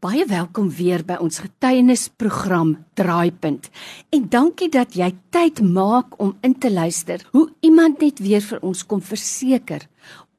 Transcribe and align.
Baie 0.00 0.22
welkom 0.24 0.70
weer 0.72 1.02
by 1.04 1.18
ons 1.20 1.42
getuienisprogram 1.44 2.70
Draaipunt. 2.96 3.66
En 4.16 4.22
dankie 4.32 4.70
dat 4.72 4.94
jy 4.96 5.10
tyd 5.28 5.58
maak 5.60 6.14
om 6.24 6.30
in 6.40 6.54
te 6.56 6.70
luister. 6.72 7.20
Hoe 7.34 7.50
iemand 7.60 8.00
net 8.00 8.22
weer 8.24 8.40
vir 8.40 8.62
ons 8.64 8.80
kom 8.88 9.02
verseker. 9.04 9.84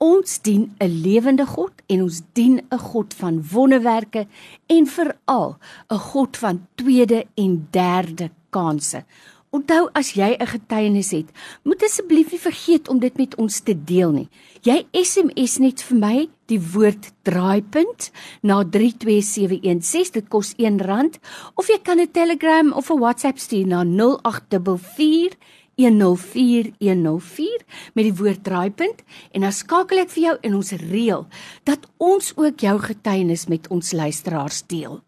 Ons 0.02 0.39
dien 0.42 0.74
'n 0.82 0.89
lewende 1.04 1.46
God 1.46 1.86
en 1.86 2.02
ons 2.02 2.21
dien 2.34 2.58
'n 2.58 2.78
God 2.89 3.13
van 3.13 3.38
wonderwerke 3.52 4.26
en 4.66 4.88
veral 4.88 5.57
'n 5.91 6.00
God 6.09 6.38
van 6.38 6.68
tweede 6.75 7.28
en 7.36 7.68
derde 7.70 8.32
kansse. 8.50 9.05
Onthou 9.52 9.89
as 9.91 10.13
jy 10.15 10.38
'n 10.39 10.47
getuienis 10.47 11.11
het, 11.11 11.29
moet 11.63 11.84
asseblief 11.84 12.31
nie 12.31 12.39
vergeet 12.39 12.88
om 12.88 12.99
dit 12.99 13.17
met 13.17 13.36
ons 13.36 13.59
te 13.59 13.75
deel 13.84 14.11
nie. 14.11 14.29
Jy 14.63 14.88
SMS 14.91 15.57
net 15.59 15.81
vir 15.81 15.97
my 15.97 16.29
die 16.47 16.59
woord 16.59 17.11
draaipunt 17.23 18.11
na 18.41 18.63
32716 18.63 20.11
dit 20.13 20.29
kos 20.29 20.53
R1 20.55 21.20
of 21.55 21.67
jy 21.67 21.79
kan 21.84 21.99
'n 21.99 22.12
Telegram 22.12 22.71
of 22.71 22.90
'n 22.90 22.99
WhatsApp 22.99 23.40
stuur 23.40 23.67
na 23.67 23.84
0844 23.84 25.35
104104 25.76 27.62
met 27.93 28.04
die 28.05 28.15
woord 28.15 28.43
draaipunt 28.43 29.04
en 29.31 29.41
dan 29.41 29.52
skakel 29.52 29.98
ek 29.98 30.09
vir 30.09 30.23
jou 30.23 30.38
en 30.41 30.55
ons 30.55 30.71
reël 30.71 31.27
dat 31.63 31.88
ons 31.98 32.34
ook 32.38 32.59
jou 32.59 32.79
getuienis 32.79 33.48
met 33.48 33.68
ons 33.68 33.91
luisteraars 33.91 34.63
deel. 34.68 35.02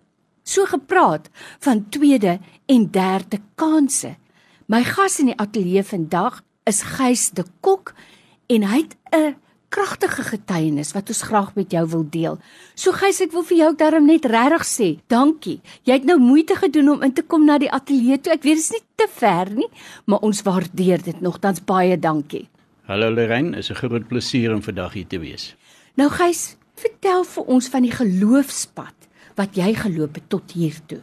So 0.43 0.65
gepraat 0.65 1.29
van 1.59 1.89
tweede 1.89 2.39
en 2.65 2.91
derde 2.91 3.39
kansse. 3.55 4.15
My 4.71 4.79
gas 4.87 5.19
in 5.19 5.27
die 5.27 5.35
ateljee 5.35 5.83
vandag 5.83 6.37
is 6.69 6.85
Gys 6.95 7.33
de 7.35 7.43
Kok 7.65 7.91
en 8.47 8.63
hy 8.63 8.77
het 8.85 8.95
'n 9.11 9.35
kragtige 9.69 10.23
getuienis 10.23 10.93
wat 10.93 11.09
ons 11.09 11.21
graag 11.21 11.55
met 11.55 11.71
jou 11.71 11.87
wil 11.87 12.05
deel. 12.09 12.39
So 12.75 12.91
Gys, 12.91 13.21
ek 13.21 13.31
wil 13.31 13.43
vir 13.43 13.57
jou 13.57 13.75
darm 13.75 14.05
net 14.05 14.25
regtig 14.25 14.63
sê, 14.63 14.99
dankie. 15.07 15.59
Jy 15.83 15.93
het 15.93 16.05
nou 16.05 16.17
moeite 16.17 16.55
gedoen 16.55 16.89
om 16.89 17.03
in 17.03 17.13
te 17.13 17.23
kom 17.23 17.45
na 17.45 17.57
die 17.57 17.71
ateljee 17.71 18.21
toe. 18.21 18.33
Ek 18.33 18.43
weet 18.43 18.55
dit 18.55 18.63
is 18.63 18.71
nie 18.71 18.83
te 18.95 19.07
ver 19.09 19.51
nie, 19.51 19.69
maar 20.05 20.19
ons 20.19 20.41
waardeer 20.41 21.03
dit 21.03 21.21
nogtans 21.21 21.59
baie 21.65 21.99
dankie. 21.99 22.47
Hallo 22.87 23.09
Lorraine, 23.09 23.57
is 23.57 23.69
'n 23.69 23.75
groot 23.75 24.07
plesier 24.07 24.53
om 24.53 24.61
vandag 24.61 24.93
hier 24.93 25.07
te 25.07 25.19
wees. 25.19 25.55
Nou 25.95 26.09
Gys, 26.09 26.55
vertel 26.75 27.23
vir 27.23 27.43
ons 27.43 27.67
van 27.67 27.81
die 27.81 27.91
geloofspad 27.91 28.95
wat 29.35 29.55
jy 29.55 29.73
geloop 29.73 30.15
het 30.15 30.29
tot 30.29 30.51
hier 30.51 30.75
toe. 30.87 31.01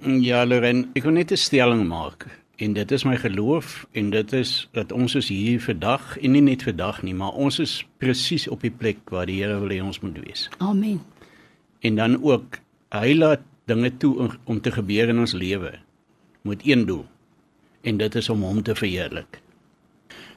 Ja, 0.00 0.46
Lorraine, 0.46 0.88
ek 0.94 1.02
wil 1.02 1.12
net 1.12 1.32
'n 1.32 1.36
stelling 1.36 1.86
maak. 1.86 2.26
En 2.58 2.72
dit 2.72 2.90
is 2.90 3.04
my 3.06 3.14
geloof 3.16 3.86
en 3.92 4.10
dit 4.10 4.32
is 4.32 4.68
dat 4.74 4.92
ons 4.92 5.14
is 5.14 5.28
hier 5.30 5.60
vandag 5.62 6.16
en 6.18 6.32
nie 6.34 6.42
net 6.42 6.64
vandag 6.66 7.02
nie, 7.06 7.14
maar 7.14 7.36
ons 7.38 7.60
is 7.62 7.74
presies 8.02 8.48
op 8.50 8.64
die 8.66 8.72
plek 8.74 8.98
waar 9.14 9.28
die 9.30 9.36
Here 9.38 9.60
wil 9.62 9.70
hê 9.70 9.78
ons 9.78 10.00
moet 10.02 10.16
wees. 10.24 10.48
Amen. 10.58 10.98
En 11.86 12.00
dan 12.00 12.16
ook 12.18 12.58
hy 12.90 13.12
laat 13.14 13.44
dinge 13.70 13.92
toe 14.02 14.30
om, 14.44 14.60
te 14.60 14.72
gebeur 14.74 15.12
in 15.12 15.22
ons 15.22 15.36
lewe 15.38 15.76
met 16.42 16.64
een 16.66 16.82
doel. 16.88 17.04
En 17.86 18.00
dit 18.00 18.14
is 18.14 18.28
om 18.28 18.42
hom 18.42 18.58
te 18.62 18.74
verheerlik. 18.74 19.38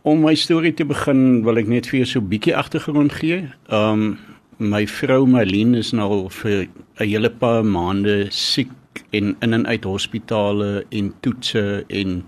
Om 0.06 0.22
my 0.22 0.36
storie 0.38 0.74
te 0.78 0.86
begin, 0.86 1.42
wil 1.46 1.58
ek 1.58 1.72
net 1.74 1.90
vir 1.90 2.04
jou 2.04 2.10
so 2.12 2.20
'n 2.22 2.30
bietjie 2.30 2.54
agtergrond 2.58 3.18
gee. 3.18 3.50
Um 3.70 4.20
my 4.62 4.86
vrou 4.86 5.26
Marlene 5.26 5.78
is 5.78 5.92
nou 5.92 6.30
vir 6.30 6.70
'n 7.00 7.08
hele 7.08 7.30
paar 7.30 7.66
maande 7.66 8.30
siek 8.30 8.70
en 9.10 9.36
in 9.40 9.54
en 9.54 9.68
uit 9.68 9.84
hospitale 9.84 10.86
en 10.90 11.14
toetse 11.20 11.84
en 11.88 12.24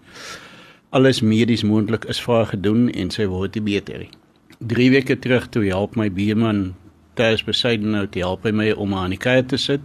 alles 0.89 1.21
medies 1.21 1.63
moontlik 1.63 2.05
is 2.05 2.21
vir 2.21 2.35
haar 2.35 2.51
gedoen 2.53 2.89
en 2.91 3.11
sy 3.11 3.25
word 3.25 3.55
nie 3.55 3.65
beter 3.65 4.05
nie. 4.05 4.11
3 4.59 4.89
weke 4.93 5.19
terug 5.19 5.49
toe 5.49 5.65
help 5.65 5.95
my 5.99 6.09
buurman 6.11 6.73
Tess 7.13 7.43
beside 7.45 7.85
nou 7.85 8.07
te 8.07 8.23
help 8.23 8.45
my 8.49 8.71
om 8.71 8.93
aan 8.97 9.13
die 9.13 9.19
kar 9.21 9.43
te 9.45 9.57
sit 9.57 9.81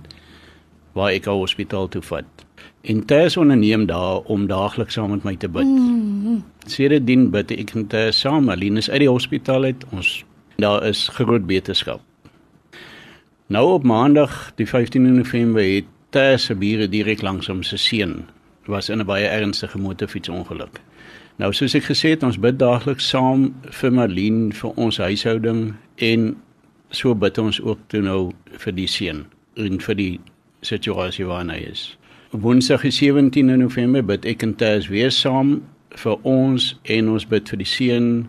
waar 0.97 1.13
ek 1.13 1.27
haar 1.29 1.37
hospitaal 1.37 1.89
toe 1.93 2.03
vat. 2.03 2.47
En 2.89 3.05
Tess 3.07 3.37
onderneem 3.37 3.87
daar 3.87 4.25
om 4.33 4.47
daagliks 4.49 4.97
saam 4.97 5.11
met 5.11 5.25
my 5.25 5.37
te 5.37 5.49
bid. 5.49 5.67
Mm 5.67 6.25
-hmm. 6.25 6.45
Sedertdien 6.67 7.31
bid 7.31 7.51
ek 7.51 7.75
en 7.75 7.87
Tess 7.87 8.21
saam, 8.21 8.51
Aline 8.51 8.79
is 8.79 8.91
uit 8.91 9.01
die 9.01 9.11
hospitaal 9.11 9.65
uit. 9.65 9.85
Ons 9.91 10.25
daar 10.57 10.87
is 10.87 11.09
groot 11.09 11.47
beterskap. 11.47 12.01
Nou 13.47 13.73
op 13.73 13.85
maandag 13.85 14.53
die 14.55 14.67
15 14.69 15.15
November 15.15 15.63
het 15.63 15.85
Tess 16.11 16.49
se 16.49 16.55
bure 16.55 16.89
direk 16.89 17.23
langs 17.23 17.47
hom 17.47 17.63
se 17.63 17.77
seun 17.77 18.29
was 18.67 18.89
in 18.89 19.01
'n 19.01 19.07
baie 19.07 19.27
ernstige 19.27 19.79
motorfietsongeluk. 19.79 20.81
Nou 21.39 21.53
soos 21.53 21.75
ek 21.75 21.85
gesê 21.85 22.11
het, 22.11 22.23
ons 22.23 22.39
bid 22.39 22.59
daagliks 22.59 23.09
saam 23.09 23.55
vir 23.63 23.93
Marlene 23.93 24.53
vir 24.53 24.71
ons 24.77 24.97
huishouding 24.97 25.75
en 25.97 26.37
so 26.91 27.15
bid 27.15 27.39
ons 27.39 27.61
ook 27.61 27.79
toe 27.89 28.01
nou 28.03 28.33
vir 28.65 28.73
die 28.73 28.87
seun 28.87 29.27
en 29.57 29.81
vir 29.81 29.95
die 29.95 30.21
situasie 30.61 31.27
waarin 31.27 31.51
hy 31.51 31.61
is. 31.71 31.97
Woensdag 32.31 32.83
die 32.83 32.91
17 32.91 33.59
November 33.59 34.03
bid 34.03 34.27
ek 34.27 34.43
en 34.43 34.55
Tess 34.55 34.89
weer 34.89 35.11
saam 35.11 35.63
vir 35.91 36.17
ons 36.25 36.75
en 36.85 37.09
ons 37.09 37.27
bid 37.27 37.49
vir 37.49 37.59
die 37.59 37.69
seun 37.69 38.29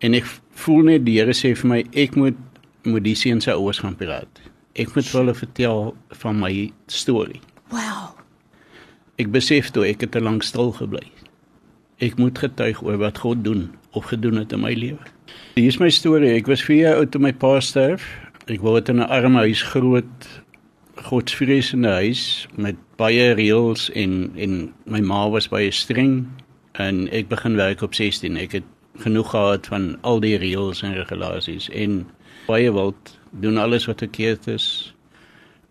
en 0.00 0.14
ek 0.14 0.24
voel 0.64 0.82
net 0.84 1.04
die 1.04 1.18
Here 1.18 1.34
sê 1.36 1.54
vir 1.54 1.68
my 1.68 1.84
ek 1.92 2.16
moet 2.16 2.38
moet 2.84 3.04
die 3.04 3.14
seun 3.14 3.40
se 3.40 3.52
ouers 3.52 3.78
gaan 3.78 3.96
praat. 3.96 4.39
Ek 4.78 4.94
moet 4.94 5.08
hulle 5.10 5.34
vertel 5.34 5.94
van 6.22 6.38
my 6.38 6.70
storie. 6.86 7.40
Wow. 7.74 8.14
Ek 9.18 9.30
besef 9.34 9.70
toe 9.74 9.84
ek 9.88 10.04
het 10.06 10.12
te 10.14 10.22
lank 10.22 10.46
stil 10.46 10.70
gebly. 10.72 11.04
Ek 12.00 12.16
moet 12.16 12.38
getuig 12.38 12.82
oor 12.82 13.00
wat 13.02 13.18
God 13.18 13.44
doen 13.44 13.68
of 13.92 14.08
gedoen 14.12 14.38
het 14.40 14.52
in 14.52 14.62
my 14.62 14.72
lewe. 14.72 15.02
Hier 15.54 15.68
is 15.68 15.80
my 15.82 15.90
storie. 15.90 16.32
Ek 16.38 16.46
was 16.46 16.62
4 16.64 16.78
jaar 16.78 17.00
oud 17.02 17.10
toe 17.10 17.20
my 17.20 17.32
pa 17.32 17.58
sterf. 17.60 18.06
Ek 18.46 18.62
wou 18.62 18.78
in 18.78 19.00
'n 19.00 19.10
arme 19.10 19.42
huis 19.46 19.62
groot, 19.62 20.28
godsvreesende 20.96 21.90
huis 21.90 22.46
met 22.56 22.76
baie 22.96 23.34
reëls 23.34 23.90
en 23.94 24.32
en 24.36 24.72
my 24.86 25.00
ma 25.00 25.28
was 25.28 25.48
baie 25.48 25.70
streng 25.70 26.28
en 26.72 27.08
ek 27.12 27.28
begin 27.28 27.56
werk 27.56 27.82
op 27.82 27.94
16. 27.94 28.36
Ek 28.36 28.52
het 28.52 28.64
genoeg 29.00 29.30
gehad 29.30 29.66
van 29.66 29.96
al 30.00 30.20
die 30.20 30.36
reëls 30.36 30.82
en 30.82 30.94
regulasies. 30.94 31.68
En 31.68 32.06
baie 32.46 32.72
wild 32.72 33.18
doen 33.30 33.56
alles 33.56 33.86
wat 33.86 33.98
verkeerd 33.98 34.46
is 34.46 34.94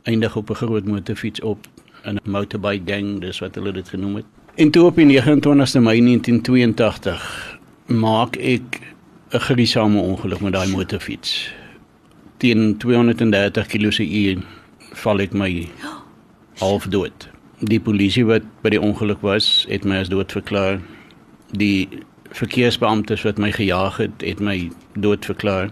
eindig 0.03 0.35
op 0.35 0.49
'n 0.49 0.53
groot 0.53 0.85
motorfiets 0.85 1.41
op 1.41 1.67
in 2.03 2.15
'n 2.15 2.29
motorbike 2.29 2.91
gang 2.91 3.19
dis 3.21 3.39
wat 3.39 3.55
hulle 3.55 3.71
dit 3.71 3.89
genoem 3.89 4.15
het. 4.15 4.25
En 4.55 4.71
toe 4.71 4.85
op 4.85 4.95
die 4.95 5.05
29ste 5.05 5.79
Mei 5.79 5.99
1982 6.01 7.59
maak 7.85 8.35
ek 8.35 8.81
'n 9.29 9.39
gruisame 9.39 9.99
ongeluk 10.01 10.39
met 10.39 10.53
daai 10.53 10.69
motorfiets. 10.69 11.53
Teen 12.37 12.77
230 12.77 13.67
km/h 13.67 14.41
val 14.91 15.19
ek 15.19 15.33
my 15.33 15.69
half 16.63 16.87
dood. 16.87 17.29
Die 17.59 17.79
polisie 17.79 18.25
wat 18.25 18.43
by 18.61 18.69
die 18.69 18.81
ongeluk 18.81 19.21
was 19.21 19.65
het 19.69 19.85
my 19.85 19.99
as 19.99 20.09
dood 20.09 20.31
verklaar. 20.31 20.79
Die 21.51 21.89
verkeersbeamptes 22.31 23.23
wat 23.23 23.37
my 23.37 23.51
gejaag 23.51 23.97
het 23.97 24.21
het 24.21 24.39
my 24.39 24.71
dood 24.93 25.25
verklaar 25.25 25.69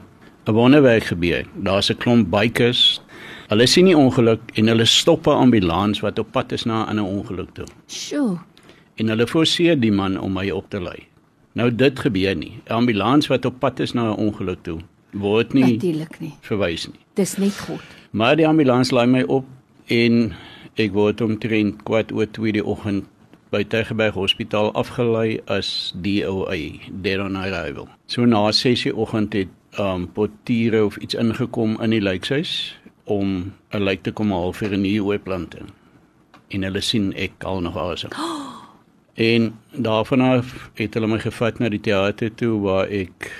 'n 0.48 0.52
wonderwerk 0.52 1.04
gebeur. 1.04 1.46
Daar's 1.54 1.90
'n 1.90 1.98
klomp 1.98 2.30
bikers. 2.30 3.02
Hulle 3.48 3.66
sien 3.66 3.86
die 3.86 3.98
ongeluk 3.98 4.42
en 4.54 4.68
hulle 4.68 4.86
stop 4.86 5.28
'n 5.28 5.30
ambulans 5.30 6.00
wat 6.00 6.20
op 6.20 6.32
pad 6.32 6.52
is 6.52 6.64
na 6.64 6.84
'n 6.84 6.88
ander 6.88 7.06
ongeluk 7.06 7.50
toe. 7.54 7.66
Sjoe. 7.88 8.38
En 8.96 9.08
hulle 9.08 9.28
forceer 9.28 9.80
die 9.80 9.92
man 9.92 10.20
om 10.20 10.34
my 10.34 10.50
op 10.50 10.70
te 10.70 10.82
lei. 10.82 11.08
Nou 11.54 11.76
dit 11.76 12.00
gebeur 12.00 12.36
nie. 12.36 12.60
'n 12.66 12.74
Ambulans 12.74 13.28
wat 13.28 13.46
op 13.46 13.60
pad 13.60 13.80
is 13.80 13.94
na 13.94 14.12
'n 14.12 14.18
ongeluk 14.18 14.64
toe 14.64 14.80
word 15.12 15.54
nie 15.54 15.64
natuurlik 15.64 16.20
nie 16.20 16.34
verwys 16.46 16.88
nie. 16.88 17.00
Dis 17.16 17.38
net 17.38 17.56
goed. 17.68 17.84
Maar 18.12 18.38
die 18.40 18.48
ambulans 18.48 18.92
lei 18.92 19.06
my 19.10 19.24
op 19.28 19.46
en 19.94 20.34
ek 20.78 20.94
word 20.94 21.22
omtrent 21.22 21.84
kwart 21.88 22.12
oor 22.12 22.28
2 22.38 22.58
die 22.60 22.66
oggend 22.66 23.08
by 23.50 23.64
Tygerberg 23.64 24.14
Hospitaal 24.14 24.74
afgelei 24.74 25.40
as 25.48 25.94
DOA, 25.96 26.58
dead 27.02 27.20
on 27.20 27.36
arrival. 27.36 27.88
So 28.08 28.26
na 28.26 28.52
6:00 28.52 28.94
oggend 28.94 29.34
het 29.34 29.48
um 29.80 30.12
portiere 30.12 30.86
of 30.86 30.98
iets 30.98 31.14
ingekom 31.14 31.82
in 31.82 31.90
die 31.90 32.02
lijkhuis 32.02 32.80
om 33.04 33.54
'n 33.72 33.84
lijk 33.84 34.04
te 34.04 34.12
kom 34.12 34.32
haal 34.32 34.54
vir 34.54 34.74
'n 34.74 34.82
nuwe 34.82 35.14
ooplanting. 35.14 35.70
En 36.48 36.64
hulle 36.64 36.82
sien 36.82 37.14
ek 37.14 37.44
al 37.44 37.62
nog 37.62 37.78
asem. 37.78 38.10
Oh. 38.12 38.46
En 39.18 39.60
daarvan 39.72 40.22
af 40.22 40.70
het 40.74 40.94
hulle 40.94 41.08
my 41.08 41.20
gevat 41.20 41.60
na 41.60 41.70
die 41.70 41.80
teater 41.80 42.36
toe 42.36 42.60
waar 42.62 42.88
ek 42.88 43.32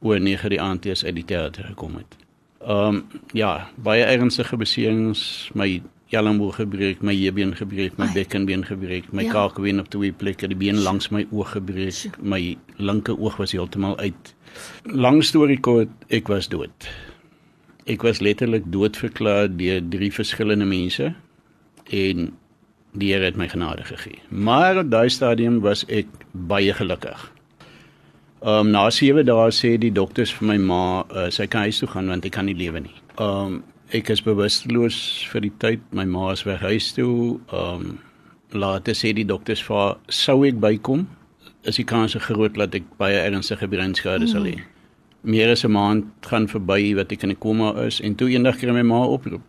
oor 0.00 0.20
9 0.20 0.50
die 0.50 0.60
aand 0.60 0.84
eers 0.84 1.04
uit 1.04 1.14
die 1.14 1.24
teater 1.24 1.64
gekom 1.64 1.96
het. 1.96 2.16
Um 2.62 3.06
ja, 3.32 3.70
baie 3.74 4.04
ernstige 4.04 4.56
beserings, 4.56 5.50
my 5.54 5.82
elleboog 6.10 6.56
gebreek, 6.56 7.02
my 7.04 7.12
heubeen 7.12 7.52
gebreek, 7.56 7.98
my 8.00 8.08
bekkenbeen 8.14 8.64
gebreek, 8.64 9.10
my 9.12 9.26
ja. 9.26 9.32
kaakbeen 9.32 9.80
op 9.82 9.90
twee 9.92 10.12
plekke, 10.12 10.48
die 10.48 10.56
been 10.56 10.80
langs 10.80 11.10
my 11.12 11.26
oog 11.30 11.52
gebreek, 11.52 12.16
my 12.20 12.56
linker 12.80 13.18
oog 13.18 13.36
was 13.36 13.52
heeltemal 13.52 13.98
uit. 14.00 14.34
Lang 14.88 15.20
storie 15.24 15.60
kort, 15.60 15.92
ek 16.08 16.32
was 16.32 16.48
dood. 16.48 16.88
Ek 17.88 18.04
was 18.04 18.22
letterlik 18.24 18.66
doodverklaar 18.72 19.48
deur 19.52 19.84
drie 19.92 20.12
verskillende 20.12 20.68
mense 20.68 21.12
en 21.92 22.30
die 22.98 23.12
Here 23.12 23.28
het 23.28 23.36
my 23.36 23.48
genade 23.48 23.84
gegee. 23.84 24.18
Maar 24.28 24.80
op 24.80 24.90
daai 24.90 25.08
stadium 25.12 25.60
was 25.60 25.84
ek 25.88 26.08
baie 26.32 26.72
gelukkig. 26.72 27.32
Ehm 28.40 28.66
um, 28.66 28.70
na 28.70 28.90
7 28.90 29.26
dae 29.26 29.50
sê 29.50 29.76
die 29.78 29.92
dokters 29.92 30.32
vir 30.32 30.46
my 30.52 30.56
ma, 30.62 30.82
uh, 31.10 31.26
sy 31.30 31.46
kan 31.50 31.66
huis 31.66 31.80
toe 31.82 31.88
gaan 31.90 32.08
want 32.08 32.24
ek 32.24 32.32
kan 32.32 32.46
nie 32.46 32.56
lewe 32.56 32.80
nie. 32.80 32.94
Ehm 33.18 33.58
um, 33.58 33.64
ek 33.96 34.10
is 34.12 34.20
bewusteloos 34.20 34.98
vir 35.32 35.46
die 35.46 35.54
tyd. 35.62 35.84
My 35.96 36.04
ma 36.04 36.32
is 36.32 36.44
weg 36.48 36.60
huis 36.60 36.92
toe. 36.96 37.40
Ehm 37.52 37.86
um, 37.88 37.98
later 38.56 38.96
sê 38.96 39.12
die 39.12 39.26
dokters 39.28 39.60
vir 39.60 39.98
sou 40.08 40.38
ek 40.48 40.56
bykom, 40.60 41.02
is 41.68 41.76
die 41.76 41.84
kans 41.84 42.14
groot 42.24 42.54
dat 42.56 42.74
ek 42.78 42.86
baie 43.00 43.18
ernstige 43.20 43.68
breinskade 43.68 44.24
mm. 44.24 44.30
sal 44.32 44.46
hê. 44.48 44.54
Meer 45.22 45.52
as 45.52 45.64
'n 45.64 45.72
maand 45.72 46.06
gaan 46.24 46.48
verby 46.48 46.94
wat 46.96 47.12
ek 47.12 47.24
in 47.24 47.30
'n 47.30 47.40
koma 47.44 47.74
is 47.84 48.00
en 48.00 48.14
toe 48.14 48.30
eendag 48.30 48.56
kry 48.56 48.72
my 48.72 48.82
ma 48.82 49.04
oproep 49.04 49.44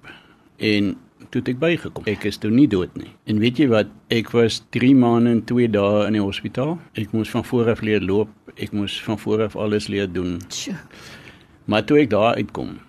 en 0.60 0.98
toe 1.32 1.42
ek 1.46 1.60
bygekom. 1.60 2.04
Ek 2.08 2.26
is 2.26 2.38
toe 2.38 2.52
nie 2.52 2.68
dood 2.68 2.96
nie. 2.98 3.12
En 3.28 3.40
weet 3.40 3.60
jy 3.60 3.68
wat? 3.68 3.88
Ek 4.10 4.32
was 4.32 4.62
3 4.72 4.96
maande 4.96 5.32
en 5.32 5.42
2 5.46 5.68
dae 5.68 6.08
in 6.08 6.14
die 6.14 6.24
hospitaal. 6.24 6.80
Ek 6.96 7.14
moes 7.14 7.30
van 7.30 7.44
voor 7.44 7.70
af 7.70 7.82
leer 7.82 8.02
loop. 8.02 8.30
Ek 8.58 8.72
moes 8.72 9.02
van 9.04 9.20
voor 9.20 9.44
af 9.44 9.56
alles 9.56 9.88
leer 9.88 10.08
doen. 10.12 10.40
Sjoe. 10.50 10.76
Maar 11.66 11.86
toe 11.86 12.00
ek 12.02 12.10
daar 12.10 12.36
uitkom, 12.36 12.80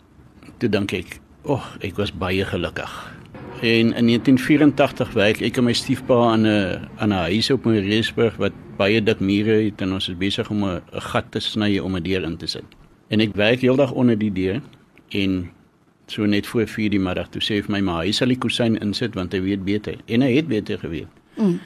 toe 0.58 0.68
dink 0.68 0.92
ek, 0.92 1.20
"Ag, 1.20 1.29
oh, 1.44 1.64
ek 1.80 1.96
was 1.96 2.12
baie 2.12 2.44
gelukkig." 2.44 2.90
En 3.60 3.92
in 3.92 4.06
1984 4.06 5.12
werk 5.12 5.40
ek 5.44 5.58
en 5.60 5.64
my 5.64 5.72
stiefpa 5.76 6.16
aan 6.32 6.46
'n 6.46 6.88
aan 6.96 7.12
'n 7.12 7.26
huis 7.28 7.50
op 7.50 7.64
Mariesburg 7.64 8.36
wat 8.36 8.52
baie 8.76 9.02
dik 9.02 9.20
mure 9.20 9.64
het 9.64 9.80
en 9.80 9.92
ons 9.92 10.08
is 10.08 10.16
besig 10.16 10.50
om 10.50 10.64
'n 10.64 10.82
gat 10.90 11.24
te 11.30 11.40
sny 11.40 11.78
om 11.78 11.96
'n 11.96 12.02
deur 12.02 12.22
in 12.22 12.36
te 12.36 12.46
sit. 12.46 12.64
En 13.08 13.20
ek 13.20 13.34
werk 13.34 13.60
heeldag 13.60 13.92
onder 13.92 14.18
die 14.18 14.32
deur 14.32 14.60
en 15.08 15.50
so 16.06 16.26
net 16.26 16.46
voor 16.46 16.66
4 16.66 16.90
die 16.90 17.00
middag 17.00 17.28
toe 17.28 17.42
sê 17.42 17.62
vir 17.62 17.70
my 17.70 17.80
maar 17.80 18.04
hy 18.04 18.12
sal 18.12 18.28
die 18.28 18.38
kusyn 18.38 18.78
insit 18.78 19.14
want 19.14 19.32
hy 19.32 19.40
weet 19.40 19.64
beter 19.64 19.96
en 20.06 20.20
hy 20.20 20.34
het 20.34 20.48
beter 20.48 20.78
geweet. 20.78 21.08
Mm. 21.36 21.60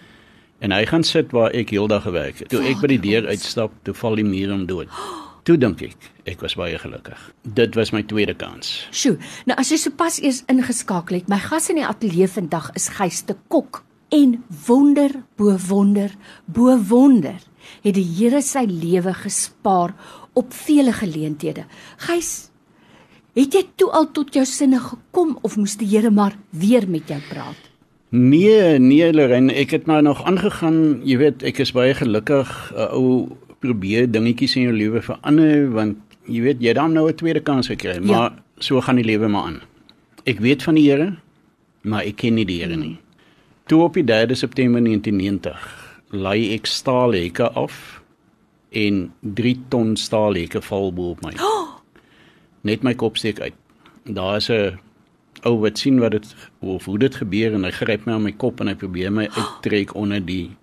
En 0.58 0.72
hy 0.72 0.84
gaan 0.86 1.02
sit 1.02 1.30
waar 1.30 1.50
ek 1.50 1.70
heeldag 1.70 2.02
gewerk 2.02 2.38
het. 2.38 2.48
Toe 2.48 2.62
ek 2.62 2.80
by 2.80 2.86
die 2.86 3.00
deur 3.00 3.26
uitstap, 3.26 3.72
toe 3.82 3.94
val 3.94 4.14
die 4.14 4.24
muur 4.24 4.52
om 4.52 4.66
dood. 4.66 4.88
Toe 5.44 5.58
dink 5.60 5.82
ek, 5.84 6.06
ek 6.24 6.40
was 6.40 6.54
baie 6.56 6.78
gelukkig. 6.80 7.20
Dit 7.44 7.74
was 7.76 7.90
my 7.92 8.00
tweede 8.08 8.32
kans. 8.32 8.86
Sjoe, 8.96 9.18
nou 9.44 9.56
as 9.60 9.68
jy 9.68 9.76
sopas 9.82 10.16
eers 10.22 10.40
ingeskakel 10.48 11.18
het, 11.18 11.28
my 11.28 11.36
gas 11.36 11.68
in 11.68 11.82
die 11.82 11.84
ateljee 11.84 12.30
vandag 12.32 12.70
is 12.78 12.88
Geyste 12.96 13.36
Kok 13.52 13.82
en 14.16 14.38
wonder 14.64 15.12
bo 15.36 15.52
wonder 15.68 16.14
bo 16.48 16.78
wonder 16.88 17.36
het 17.84 17.92
die 17.96 18.06
Here 18.06 18.40
sy 18.44 18.64
lewe 18.70 19.12
gespaar 19.20 19.92
op 20.32 20.56
vele 20.64 20.96
geleenthede. 20.96 21.66
Geys, 22.06 22.48
het 23.36 23.52
jy 23.52 23.66
toe 23.76 23.92
al 23.92 24.08
tot 24.16 24.32
jou 24.32 24.46
sinne 24.48 24.80
gekom 24.80 25.36
of 25.44 25.60
moes 25.60 25.76
die 25.76 25.92
Here 25.92 26.08
maar 26.08 26.38
weer 26.56 26.88
met 26.88 27.12
jou 27.12 27.20
praat? 27.28 27.70
Nee, 28.14 28.78
nee 28.78 29.12
Lorraine, 29.12 29.52
ek 29.52 29.76
het 29.76 29.88
maar 29.90 30.04
nog 30.06 30.24
aangegaan. 30.24 31.02
Jy 31.04 31.16
weet, 31.18 31.42
ek 31.42 31.64
is 31.64 31.72
baie 31.74 31.92
gelukkig. 31.98 32.48
'n 32.72 32.78
uh, 32.78 32.92
Ou 32.94 33.36
probeer 33.64 34.08
dingetjies 34.10 34.56
in 34.60 34.68
jou 34.68 34.74
lewe 34.76 35.02
verander 35.04 35.70
want 35.74 36.18
jy 36.28 36.42
weet 36.44 36.62
jy 36.64 36.72
dan 36.76 36.92
nou 36.96 37.08
'n 37.08 37.16
tweede 37.20 37.40
kans 37.40 37.68
gekry, 37.68 37.96
ja. 38.00 38.00
maar 38.00 38.32
so 38.58 38.80
gaan 38.80 38.96
die 38.96 39.04
lewe 39.04 39.28
maar 39.28 39.46
aan. 39.52 39.60
Ek 40.24 40.40
weet 40.40 40.62
van 40.62 40.74
die 40.74 40.88
Here, 40.90 41.16
maar 41.82 42.04
ek 42.04 42.16
ken 42.16 42.34
nie 42.34 42.44
die 42.44 42.60
Here 42.62 42.76
nie. 42.76 42.98
Toe 43.66 43.82
op 43.82 43.94
die 43.94 44.04
3 44.04 44.34
September 44.34 44.80
1990 44.80 45.58
lei 46.10 46.54
ek 46.54 46.66
staalhekke 46.66 47.50
af 47.52 48.00
en 48.70 49.12
3 49.20 49.56
ton 49.68 49.96
staalhekke 49.96 50.62
val 50.62 50.92
bo 50.92 51.10
op 51.10 51.22
my. 51.22 51.34
Oh! 51.44 51.80
Net 52.64 52.82
my 52.82 52.94
kop 52.94 53.16
steek 53.16 53.40
uit. 53.40 53.54
Daar 54.04 54.36
is 54.36 54.48
'n 54.48 54.78
ou 55.44 55.58
wat 55.60 55.78
sien 55.78 55.98
wat 56.00 56.10
dit 56.10 56.34
of 56.60 56.84
hoe 56.84 56.98
dit 56.98 57.14
gebeur 57.14 57.52
en 57.52 57.64
hy 57.64 57.70
gryp 57.70 58.06
my 58.06 58.12
aan 58.12 58.22
my 58.22 58.32
kop 58.32 58.60
en 58.60 58.70
hy 58.70 58.74
probeer 58.74 59.12
my 59.12 59.28
uittrek 59.38 59.94
onder 59.94 60.24
die 60.24 60.56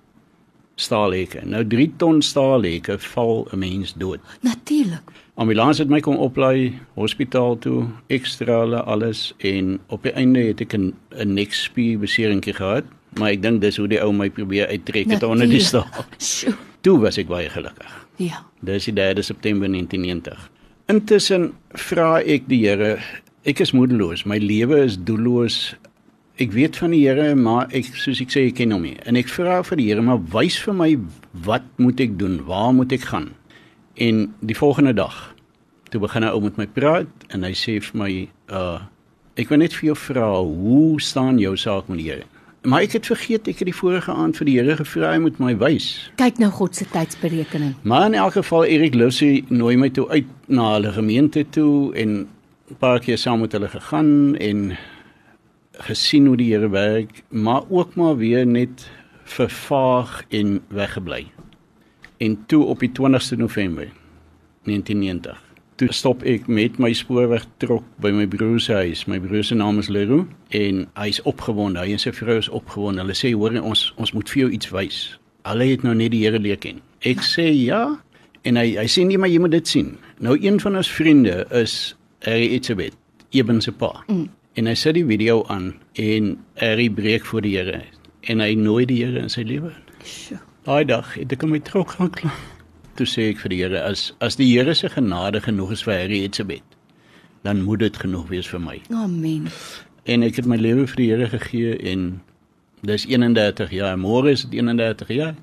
staalhekke. 0.82 1.46
Nou 1.46 1.64
3 1.68 1.88
ton 2.02 2.22
staalhekke 2.22 2.98
val 3.14 3.48
'n 3.54 3.60
mens 3.60 3.94
dood. 3.94 4.20
Natuurlik. 4.42 5.12
Ambulans 5.36 5.78
het 5.78 5.90
my 5.90 6.00
kom 6.00 6.18
oplaai 6.22 6.74
hospitaal 6.94 7.56
toe, 7.64 7.86
ekstra 8.08 8.60
hulle 8.60 8.82
alles 8.84 9.34
en 9.38 9.80
op 9.88 10.04
die 10.04 10.12
einde 10.12 10.40
het 10.40 10.62
ek 10.62 10.74
'n 10.78 10.94
'n 11.16 11.34
nekspier 11.34 12.00
beseringkie 12.00 12.54
gehad, 12.54 12.84
maar 13.18 13.32
ek 13.32 13.42
dink 13.42 13.62
dis 13.62 13.78
hoe 13.78 13.88
die 13.88 14.02
ou 14.02 14.12
my 14.14 14.30
probeer 14.30 14.68
uittrek 14.68 15.10
het 15.10 15.24
onder 15.24 15.50
die 15.50 15.60
staal. 15.60 15.88
Toe 16.84 17.00
was 17.00 17.18
ek 17.18 17.28
baie 17.28 17.50
gelukkig. 17.50 18.08
Ja. 18.16 18.46
Dis 18.62 18.86
die 18.86 18.94
3 18.94 19.22
September 19.22 19.68
1990. 19.70 20.50
Intussen 20.86 21.54
vra 21.70 22.20
ek 22.20 22.48
die 22.48 22.68
Here, 22.68 23.00
ek 23.44 23.60
is 23.60 23.72
moedeloos, 23.72 24.26
my 24.26 24.38
lewe 24.38 24.84
is 24.84 24.98
doelloos, 24.98 25.76
ek 26.42 26.56
weet 26.56 26.78
van 26.82 26.94
die 26.96 27.04
Here, 27.06 27.36
maar 27.38 27.70
ek 27.76 27.92
soos 27.94 28.22
ek 28.24 28.34
sê 28.34 28.48
ek 28.50 28.58
ken 28.58 28.74
hom 28.74 28.86
nie. 28.88 28.98
En 29.06 29.20
ek 29.20 29.30
vra 29.30 29.60
vir 29.68 29.80
die 29.80 29.88
Here, 29.92 30.02
maar 30.06 30.22
wys 30.34 30.58
vir 30.64 30.76
my 30.78 30.90
wat 31.46 31.68
moet 31.82 32.02
ek 32.02 32.18
doen? 32.20 32.40
Waar 32.48 32.74
moet 32.74 32.94
ek 32.98 33.06
gaan? 33.12 33.32
En 34.02 34.26
die 34.42 34.58
volgende 34.58 34.96
dag 34.98 35.20
toe 35.92 36.00
begin 36.00 36.24
hy 36.24 36.32
ou 36.32 36.40
met 36.40 36.56
my 36.56 36.68
praat 36.72 37.26
en 37.36 37.44
hy 37.44 37.52
sê 37.58 37.78
vir 37.84 37.98
my, 38.00 38.12
uh 38.50 38.80
ek 39.40 39.50
wil 39.52 39.62
net 39.62 39.74
vir 39.74 39.92
jou 39.92 39.96
vra, 39.98 40.28
hoe 40.44 41.00
staan 41.02 41.40
jou 41.40 41.54
saak 41.58 41.88
met 41.92 42.02
die 42.02 42.10
Here? 42.10 42.28
Maar 42.68 42.86
ek 42.86 43.00
het 43.00 43.08
vergeet 43.10 43.48
ek 43.50 43.64
het 43.64 43.70
die 43.72 43.76
vorige 43.76 44.14
aand 44.14 44.38
vir 44.38 44.48
die 44.48 44.56
Here 44.60 44.76
gevra 44.78 45.14
hy 45.16 45.22
moet 45.24 45.40
my 45.42 45.56
wys. 45.58 45.88
Kyk 46.22 46.38
nou 46.42 46.52
God 46.54 46.78
se 46.78 46.86
tydsberekening. 46.92 47.74
Maar 47.82 48.12
in 48.12 48.18
elk 48.22 48.38
geval 48.38 48.68
Erik 48.70 48.98
Lucy 48.98 49.44
nooi 49.50 49.76
my 49.82 49.90
toe 49.90 50.06
uit 50.12 50.30
na 50.46 50.76
hulle 50.76 50.94
gemeente 50.94 51.46
toe 51.58 51.90
en 51.98 52.28
'n 52.72 52.78
paar 52.80 53.00
keer 53.00 53.18
saam 53.18 53.42
met 53.42 53.52
hulle 53.52 53.68
gegaan 53.68 54.36
en 54.38 54.78
gesien 55.72 56.26
hoe 56.26 56.38
die 56.38 56.52
Here 56.54 56.70
werk, 56.70 57.24
maar 57.30 57.64
ook 57.70 57.96
maar 57.96 58.18
weer 58.18 58.48
net 58.48 58.90
vervaag 59.24 60.24
en 60.30 60.62
weggebly. 60.68 61.32
En 62.18 62.46
toe 62.46 62.64
op 62.64 62.80
die 62.80 62.92
20ste 62.92 63.38
November 63.38 63.92
1990, 64.64 65.42
toe 65.76 65.94
stop 65.94 66.24
ek 66.24 66.46
met 66.48 66.78
my 66.78 66.92
spoorweg 66.94 67.48
trok 67.58 67.86
by 68.04 68.12
my 68.14 68.28
broer 68.30 68.60
se 68.62 68.74
huis. 68.74 69.06
My 69.10 69.20
broer 69.20 69.44
se 69.44 69.56
naam 69.56 69.80
is 69.82 69.90
Leroux 69.90 70.28
en 70.50 70.84
hy's 71.00 71.22
opgewonde. 71.26 71.80
Hy 71.82 71.96
en 71.96 72.04
sy 72.04 72.14
vrou 72.14 72.38
is 72.38 72.50
opgewonde. 72.50 73.02
Hulle 73.02 73.18
sê 73.18 73.32
hoor 73.34 73.56
ons 73.62 73.88
ons 73.98 74.14
moet 74.14 74.30
vir 74.30 74.44
jou 74.44 74.52
iets 74.58 74.70
wys. 74.76 75.00
Hulle 75.48 75.72
het 75.72 75.88
nou 75.88 75.96
net 75.98 76.14
die 76.14 76.22
Here 76.26 76.40
leer 76.40 76.60
ken. 76.62 76.84
Ek 77.08 77.24
sê 77.26 77.48
ja 77.50 77.88
en 78.46 78.60
hy 78.60 78.76
hy 78.78 78.86
sê 78.90 79.08
nee 79.08 79.18
maar 79.18 79.32
jy 79.32 79.42
moet 79.42 79.56
dit 79.58 79.74
sien. 79.74 79.96
Nou 80.22 80.38
een 80.38 80.62
van 80.62 80.78
ons 80.78 80.92
vriende 80.92 81.42
is 81.58 81.96
Harry 82.28 82.52
Etzebeth, 82.54 82.98
Eben 83.32 83.62
se 83.62 83.72
pa. 83.72 83.96
Mm 84.08 84.30
en 84.62 84.70
hy 84.70 84.76
sit 84.78 84.94
die 84.94 85.08
video 85.08 85.42
aan 85.50 85.72
en 85.98 86.36
hy 86.62 86.88
breek 86.94 87.26
voor 87.26 87.42
die 87.42 87.56
Here 87.58 87.82
en 88.30 88.44
hy 88.44 88.54
nooi 88.54 88.86
die 88.86 89.00
Here 89.02 89.24
in 89.24 89.32
sy 89.34 89.42
lewe. 89.48 89.72
Daai 90.68 90.86
dag 90.86 91.16
het 91.18 91.34
ek 91.34 91.46
my 91.50 91.58
trok 91.66 91.96
gaan 91.98 92.12
klaar. 92.14 92.38
Toe 93.00 93.08
sê 93.10 93.32
ek 93.32 93.42
vir 93.42 93.54
die 93.54 93.62
Here 93.64 93.82
as 93.82 94.12
as 94.22 94.38
die 94.38 94.52
Here 94.52 94.76
se 94.78 94.92
genade 94.94 95.42
genoeg 95.42 95.74
is 95.74 95.82
vir 95.88 95.98
Harry 95.98 96.22
Etzebeth, 96.28 96.78
dan 97.42 97.64
moet 97.66 97.82
dit 97.82 97.98
genoeg 98.04 98.28
wees 98.30 98.50
vir 98.54 98.62
my. 98.62 98.78
Amen. 98.94 99.50
En 100.06 100.28
ek 100.28 100.38
het 100.44 100.50
my 100.50 100.62
lewe 100.62 100.86
vir 100.94 101.02
die 101.02 101.10
Here 101.10 101.32
gegee 101.34 101.80
en 101.94 102.12
dis 102.86 103.08
31 103.10 103.74
jaar. 103.74 103.98
Môre 103.98 104.36
is 104.36 104.46
dit 104.46 104.60
31 104.62 105.16
jaar. 105.18 105.34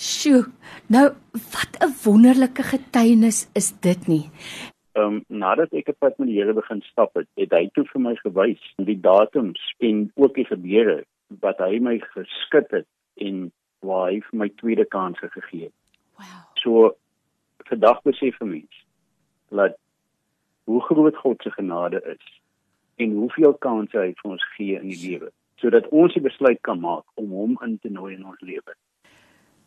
Sjoe. 0.00 0.48
Nou, 0.90 1.12
wat 1.54 1.78
'n 1.78 1.94
wonderlike 2.02 2.62
getuienis 2.74 3.46
is 3.54 3.72
dit 3.80 4.08
nie? 4.08 4.30
Ehm 4.92 5.20
um, 5.20 5.24
nadat 5.28 5.72
ek 5.72 5.88
op 5.92 5.98
pad 5.98 6.18
met 6.18 6.28
die 6.28 6.38
Here 6.40 6.54
begin 6.54 6.82
stap 6.82 7.14
het, 7.14 7.28
het 7.38 7.52
hy 7.54 7.68
toe 7.74 7.84
vir 7.92 8.02
my 8.02 8.14
gewys 8.22 8.62
die 8.76 8.98
datums 9.00 9.62
en 9.78 10.10
ook 10.16 10.34
die 10.34 10.46
gebeure 10.48 11.02
wat 11.44 11.62
hy 11.62 11.78
my 11.78 11.98
geskit 12.14 12.70
het 12.74 12.88
en 13.14 13.50
waar 13.86 14.10
hy 14.10 14.18
vir 14.26 14.38
my 14.42 14.48
tweede 14.62 14.84
kans 14.84 15.18
gegee 15.22 15.68
het. 15.68 15.76
Wow. 16.18 16.42
So 16.62 16.90
vandag 17.70 18.02
besef 18.02 18.36
vir 18.42 18.50
mens 18.50 18.84
dat 19.50 19.78
hoe 20.64 20.82
groot 20.88 21.16
God 21.16 21.42
se 21.42 21.50
genade 21.50 22.02
is 22.16 22.26
en 22.96 23.14
hoeveel 23.22 23.54
kansse 23.62 23.98
hy 23.98 24.12
vir 24.22 24.32
ons 24.34 24.48
gee 24.56 24.78
in 24.78 24.90
die 24.90 25.02
lewe 25.06 25.30
sodat 25.60 25.88
ons 25.92 26.14
die 26.16 26.24
besluit 26.24 26.60
kan 26.66 26.80
maak 26.80 27.04
om 27.20 27.34
hom 27.36 27.58
in 27.66 27.76
te 27.78 27.90
nooi 27.92 28.14
in 28.14 28.24
ons 28.24 28.40
lewe. 28.40 28.74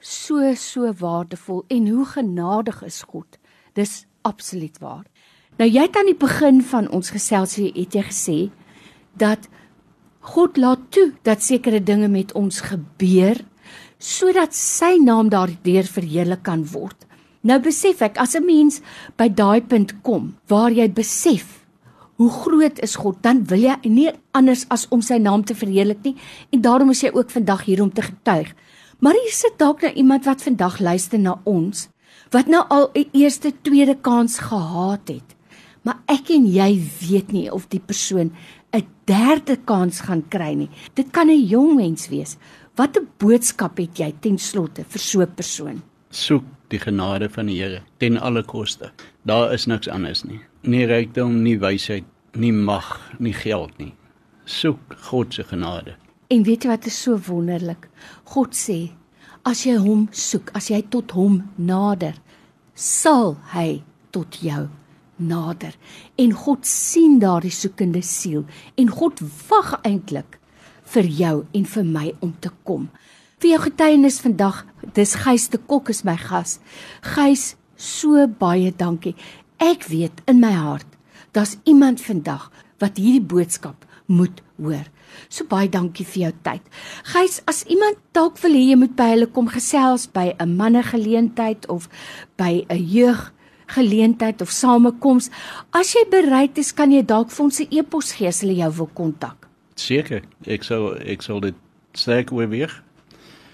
So 0.03 0.42
so 0.60 0.89
waardevol 1.00 1.63
en 1.72 1.88
hoe 1.88 2.06
genadig 2.15 2.82
is 2.84 3.03
God. 3.08 3.38
Dis 3.77 4.03
absoluut 4.22 4.80
waar. 4.82 5.06
Nou 5.62 5.68
jy 5.70 5.84
het 5.86 5.98
aan 6.00 6.10
die 6.10 6.18
begin 6.18 6.64
van 6.66 6.88
ons 6.90 7.12
geselsie 7.14 7.70
het 7.76 7.94
jy 7.94 8.04
gesê 8.08 8.38
dat 9.22 9.46
God 10.34 10.58
laat 10.58 10.88
toe 10.96 11.12
dat 11.28 11.44
sekere 11.46 11.84
dinge 11.84 12.08
met 12.10 12.32
ons 12.34 12.64
gebeur 12.66 13.38
sodat 14.02 14.56
sy 14.58 14.98
naam 15.00 15.30
daardeur 15.30 15.86
verheerlik 15.86 16.42
kan 16.44 16.64
word. 16.72 16.98
Nou 17.46 17.60
besef 17.62 18.02
ek 18.02 18.18
as 18.18 18.36
'n 18.36 18.46
mens 18.46 18.82
by 19.18 19.30
daai 19.30 19.62
punt 19.62 20.02
kom 20.02 20.36
waar 20.48 20.72
jy 20.72 20.90
besef 20.90 21.62
hoe 22.18 22.30
groot 22.30 22.80
is 22.80 22.96
God, 22.96 23.22
dan 23.22 23.44
wil 23.46 23.60
jy 23.60 23.78
nie 23.84 24.12
anders 24.32 24.66
as 24.70 24.88
om 24.90 25.02
sy 25.02 25.18
naam 25.18 25.44
te 25.44 25.56
verheerlik 25.56 26.04
nie 26.04 26.16
en 26.52 26.62
daarom 26.62 26.90
is 26.90 27.04
jy 27.04 27.12
ook 27.14 27.30
vandag 27.30 27.66
hier 27.66 27.82
om 27.82 27.94
te 27.94 28.02
getuig. 28.02 28.56
Maar 29.00 29.14
hier 29.14 29.32
sit 29.32 29.58
dalk 29.58 29.82
nou 29.82 29.94
iemand 29.94 30.26
wat 30.26 30.42
vandag 30.42 30.80
luister 30.80 31.20
na 31.20 31.40
ons 31.44 31.90
wat 32.32 32.48
nou 32.48 32.64
al 32.70 32.90
'n 32.96 33.06
eerste, 33.14 33.54
tweede 33.62 33.96
kans 34.02 34.40
gehad 34.40 35.08
het 35.08 35.36
maar 35.84 36.00
ek 36.12 36.32
en 36.36 36.46
jy 36.48 36.82
weet 37.02 37.32
nie 37.32 37.52
of 37.52 37.68
die 37.70 37.80
persoon 37.80 38.32
'n 38.74 38.88
derde 39.06 39.58
kans 39.66 40.02
gaan 40.02 40.24
kry 40.30 40.54
nie. 40.54 40.70
Dit 40.96 41.12
kan 41.12 41.30
'n 41.30 41.46
jong 41.48 41.75
mens 41.75 42.08
wees. 42.10 42.38
Watter 42.75 43.04
boodskap 43.18 43.78
het 43.78 44.00
jy 44.00 44.13
ten 44.22 44.38
slotte 44.38 44.84
vir 44.84 45.00
so 45.00 45.22
'n 45.22 45.36
persoon? 45.36 45.82
Soek 46.10 46.44
die 46.70 46.80
genade 46.80 47.30
van 47.30 47.46
die 47.46 47.62
Here 47.62 47.82
ten 48.00 48.18
alle 48.18 48.44
koste. 48.44 48.92
Daar 49.25 49.54
is 49.54 49.66
niks 49.66 49.88
anders 49.88 50.24
nie. 50.24 50.40
Nie 50.62 50.86
rykdom, 50.86 51.44
nie 51.44 51.60
wysheid, 51.60 52.04
nie 52.34 52.52
mag, 52.52 53.12
nie 53.20 53.34
geld 53.34 53.78
nie. 53.78 53.94
Soek 54.46 54.80
God 55.10 55.34
se 55.34 55.44
genade. 55.44 55.96
En 56.30 56.44
weet 56.44 56.63
jy 56.63 56.70
wat 56.70 56.86
is 56.86 57.02
so 57.02 57.18
wonderlik? 57.18 57.90
God 58.24 58.56
sê, 58.56 58.92
as 59.46 59.66
jy 59.66 59.75
hom 59.78 60.08
soek, 60.12 60.50
as 60.54 60.68
jy 60.68 60.82
tot 60.90 61.12
hom 61.12 61.44
nader, 61.58 62.16
sal 62.74 63.38
hy 63.54 63.84
tot 64.12 64.40
jou 64.42 64.70
nader. 65.24 65.75
En 66.15 66.34
God 66.34 66.68
sien 66.68 67.20
daardie 67.20 67.53
soekende 67.53 68.01
siel 68.01 68.46
en 68.75 68.89
God 68.89 69.22
wag 69.50 69.80
eintlik 69.84 70.39
vir 70.94 71.08
jou 71.08 71.36
en 71.51 71.65
vir 71.65 71.86
my 71.88 72.13
om 72.22 72.34
te 72.39 72.51
kom. 72.63 72.89
Vir 73.44 73.56
jou 73.56 73.62
getuienis 73.65 74.22
vandag, 74.24 74.62
dis 74.96 75.15
Gys 75.20 75.50
de 75.51 75.60
Kok 75.60 75.89
is 75.92 76.03
my 76.08 76.15
gas. 76.15 76.60
Gys, 77.15 77.56
so 77.75 78.27
baie 78.39 78.72
dankie. 78.72 79.15
Ek 79.60 79.88
weet 79.89 80.22
in 80.32 80.39
my 80.39 80.53
hart, 80.56 80.88
daar's 81.36 81.58
iemand 81.68 82.03
vandag 82.03 82.50
wat 82.80 83.00
hierdie 83.01 83.24
boodskap 83.24 83.88
moet 84.08 84.42
hoor. 84.56 84.88
So 85.30 85.46
baie 85.50 85.70
dankie 85.70 86.06
vir 86.08 86.22
jou 86.27 86.32
tyd. 86.46 86.63
Gys, 87.13 87.42
as 87.50 87.63
iemand 87.72 88.00
dalk 88.15 88.39
wil 88.44 88.56
hê 88.56 88.63
jy 88.70 88.80
moet 88.80 88.96
by 88.98 89.10
hulle 89.13 89.30
kom 89.36 89.50
gesels 89.51 90.08
by 90.08 90.34
'n 90.39 90.56
mannegeleentheid 90.58 91.68
of 91.68 91.89
by 92.38 92.65
'n 92.70 92.80
jeug 92.80 93.32
geleentheid 93.75 94.42
of 94.42 94.51
samekoms, 94.53 95.30
as 95.74 95.94
jy 95.94 96.06
bereid 96.12 96.58
is, 96.58 96.72
kan 96.72 96.92
jy 96.92 97.01
dalk 97.01 97.32
vir 97.32 97.44
ons 97.46 97.60
'n 97.60 97.68
e-pos 97.72 98.12
gee 98.13 98.27
as 98.27 98.42
hulle 98.42 98.56
jou 98.56 98.72
wil 98.77 98.89
kontak. 98.94 99.48
Seker, 99.75 100.22
ek 100.48 100.63
sal 100.63 100.98
ek 101.06 101.22
sal 101.22 101.39
dit 101.39 101.56
sterk 101.94 102.30
weer. 102.32 102.72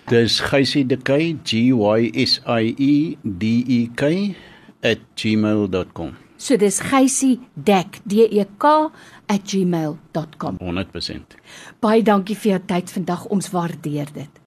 Dis 0.10 0.40
Gysie 0.42 0.86
de 0.88 0.98
Kay, 0.98 1.38
G 1.46 1.70
Y 1.72 2.12
S 2.16 2.40
I 2.48 2.74
E 2.78 3.18
D 3.24 3.64
E 3.68 3.90
K 3.96 4.36
@gmail.com. 5.16 6.16
So 6.38 6.58
dis 6.58 6.80
Gysie 6.80 7.40
Dek 7.54 8.00
D 8.08 8.26
E 8.32 8.46
K 8.58 8.92
@gmail.com. 9.28 10.58
100%. 10.58 11.36
Baie 11.80 12.02
dankie 12.02 12.36
vir 12.36 12.52
jou 12.52 12.62
tyd 12.66 12.92
vandag. 12.92 13.26
Ons 13.30 13.52
waardeer 13.52 14.08
dit. 14.14 14.40